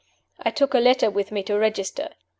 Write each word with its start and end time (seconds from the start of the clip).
I 0.41 0.49
took 0.49 0.73
a 0.73 0.79
letter 0.79 1.11
with 1.11 1.31
me 1.31 1.43
to 1.43 1.53
register. 1.59 2.09